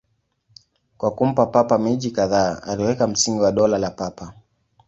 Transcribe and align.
Kwa 0.97 1.11
kumpa 1.11 1.45
Papa 1.45 1.77
miji 1.77 2.11
kadhaa, 2.11 2.61
aliweka 2.63 3.07
msingi 3.07 3.41
wa 3.41 3.51
Dola 3.51 3.77
la 3.77 3.89
Papa. 3.91 4.33